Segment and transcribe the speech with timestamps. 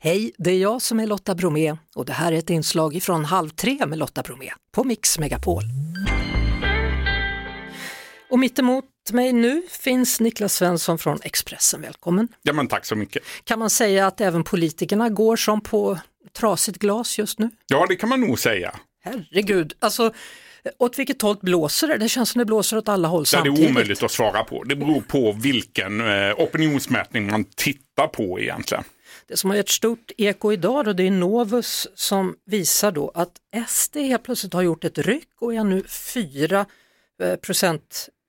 [0.00, 3.24] Hej, det är jag som är Lotta Bromé och det här är ett inslag från
[3.24, 5.62] Halv tre med Lotta Bromé på Mix Megapol.
[8.30, 12.28] Och mittemot mig nu finns Niklas Svensson från Expressen, välkommen.
[12.42, 13.22] Ja men tack så mycket.
[13.44, 15.98] Kan man säga att även politikerna går som på
[16.36, 17.50] trasigt glas just nu?
[17.66, 18.74] Ja det kan man nog säga.
[19.04, 20.12] Herregud, alltså
[20.78, 21.96] åt vilket håll blåser det?
[21.98, 23.68] Det känns som det blåser åt alla håll Ja, det samtidigt.
[23.68, 24.64] är omöjligt att svara på.
[24.64, 28.84] Det beror på vilken eh, opinionsmätning man tittar på egentligen.
[29.26, 33.32] Det som har gett stort eko idag då, det är Novus som visar då att
[33.68, 36.66] SD helt plötsligt har gjort ett ryck och är nu 4
[37.22, 37.36] eh,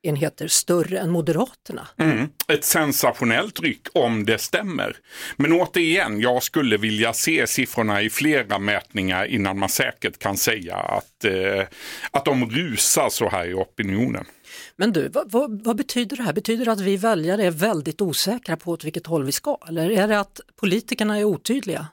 [0.03, 1.87] procentenheter större än Moderaterna.
[1.97, 2.29] Mm.
[2.47, 4.97] Ett sensationellt ryck om det stämmer.
[5.37, 10.75] Men återigen, jag skulle vilja se siffrorna i flera mätningar innan man säkert kan säga
[10.75, 11.67] att, eh,
[12.11, 14.25] att de rusar så här i opinionen.
[14.75, 16.33] Men du, vad, vad, vad betyder det här?
[16.33, 19.57] Betyder det att vi väljare är väldigt osäkra på åt vilket håll vi ska?
[19.67, 21.87] Eller är det att politikerna är otydliga?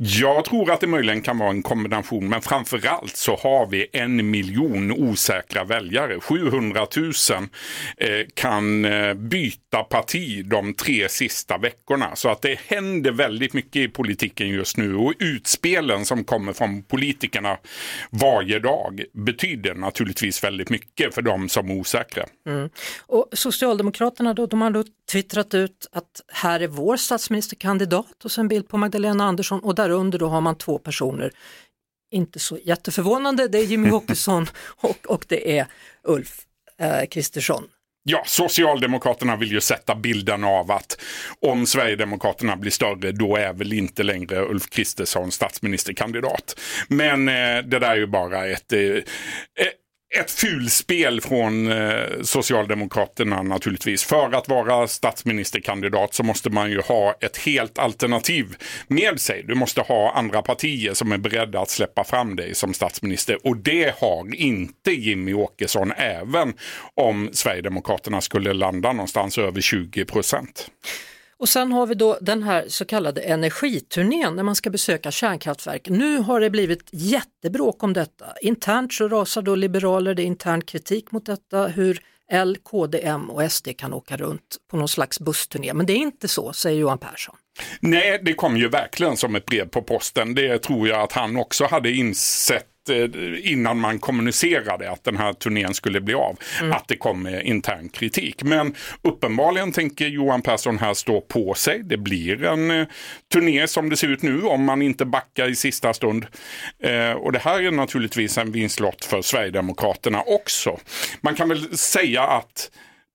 [0.00, 4.30] Jag tror att det möjligen kan vara en kombination, men framförallt så har vi en
[4.30, 6.20] miljon osäkra väljare.
[6.20, 7.12] 700 000
[7.96, 12.16] eh, kan eh, byta parti de tre sista veckorna.
[12.16, 16.82] Så att det händer väldigt mycket i politiken just nu och utspelen som kommer från
[16.82, 17.58] politikerna
[18.10, 22.24] varje dag betyder naturligtvis väldigt mycket för de som är osäkra.
[22.46, 22.70] Mm.
[23.06, 28.40] Och Socialdemokraterna då, de har då twittrat ut att här är vår statsministerkandidat och så
[28.40, 31.32] en bild på Magdalena Andersson och där under då har man två personer.
[32.10, 35.66] Inte så jätteförvånande, det är Jimmy Åkesson och, och det är
[36.02, 36.40] Ulf
[36.80, 37.64] eh, Kristersson.
[38.10, 41.00] Ja, Socialdemokraterna vill ju sätta bilden av att
[41.40, 46.60] om Sverigedemokraterna blir större då är väl inte längre Ulf Kristersson statsministerkandidat.
[46.88, 49.02] Men eh, det där är ju bara ett, eh, eh,
[50.14, 54.04] ett fulspel från eh, Socialdemokraterna naturligtvis.
[54.04, 58.56] För att vara statsministerkandidat så måste man ju ha ett helt alternativ
[58.88, 59.42] med sig.
[59.42, 63.38] Du måste ha andra partier som är beredda att släppa fram dig som statsminister.
[63.46, 66.54] Och det har inte Jimmy Åkesson även
[66.94, 70.70] om Sverigedemokraterna skulle landa någonstans över 20 procent.
[71.38, 75.88] Och sen har vi då den här så kallade energiturnén när man ska besöka kärnkraftverk.
[75.88, 78.26] Nu har det blivit jättebråk om detta.
[78.40, 82.00] Internt så rasar då liberaler, det är intern kritik mot detta, hur
[82.30, 85.74] L, KD, M och SD kan åka runt på någon slags bussturné.
[85.74, 87.36] Men det är inte så, säger Johan Persson.
[87.80, 90.34] Nej, det kom ju verkligen som ett brev på posten.
[90.34, 92.66] Det tror jag att han också hade insett
[93.42, 96.38] innan man kommunicerade att den här turnén skulle bli av,
[96.72, 98.42] att det kom intern kritik.
[98.42, 101.82] Men uppenbarligen tänker Johan Persson här stå på sig.
[101.82, 102.86] Det blir en eh,
[103.32, 106.26] turné som det ser ut nu om man inte backar i sista stund.
[106.82, 110.78] Eh, och det här är naturligtvis en vinstlott för Sverigedemokraterna också.
[111.20, 112.70] Man kan väl säga att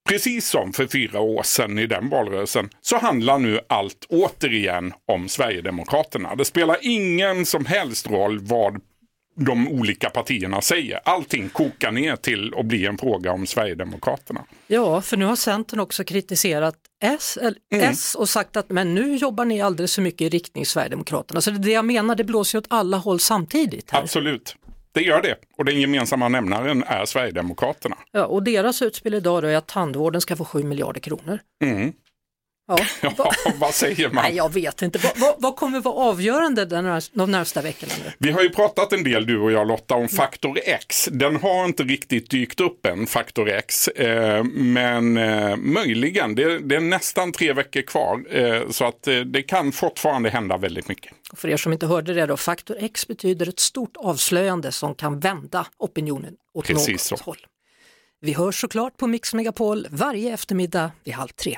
[0.10, 5.30] Precis som för fyra år sedan i den valrörelsen så handlar nu allt återigen om
[5.30, 6.36] Sverigedemokraterna.
[6.36, 8.82] Det spelar ingen som helst roll vad
[9.36, 11.00] de olika partierna säger.
[11.06, 14.46] Allting kokar ner till att bli en fråga om Sverigedemokraterna.
[14.68, 19.16] Ja, för nu har Centern också kritiserat S, eller S och sagt att men nu
[19.16, 21.42] jobbar ni alldeles för mycket i riktning Sverigedemokraterna.
[21.42, 23.92] Så det är det jag menar, det blåser åt alla håll samtidigt.
[23.92, 24.02] Här.
[24.02, 24.56] Absolut.
[24.92, 25.36] Det gör det.
[25.58, 27.98] Och den gemensamma nämnaren är Sverigedemokraterna.
[28.12, 31.40] Ja, och deras utspel idag är att tandvården ska få 7 miljarder kronor.
[31.64, 31.94] Mm.
[32.68, 32.78] Ja,
[33.18, 34.24] Ja, vad säger man?
[34.24, 35.00] Nej, jag vet inte.
[35.00, 38.12] Vad, vad, vad kommer vara avgörande den här, de närmsta veckorna nu?
[38.18, 41.10] Vi har ju pratat en del du och jag Lotta om faktor X.
[41.12, 43.88] Den har inte riktigt dykt upp än, faktor X.
[43.88, 48.38] Eh, men eh, möjligen, det, det är nästan tre veckor kvar.
[48.38, 51.14] Eh, så att eh, det kan fortfarande hända väldigt mycket.
[51.32, 54.96] Och för er som inte hörde det då, faktor X betyder ett stort avslöjande som
[54.96, 57.26] kan vända opinionen åt Precis något så.
[57.26, 57.38] håll.
[58.22, 61.58] Vi hörs såklart på Mix Megapol varje eftermiddag vid halv tre.